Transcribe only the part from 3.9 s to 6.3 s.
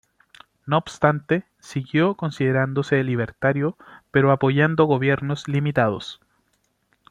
pero apoyando gobiernos limitados.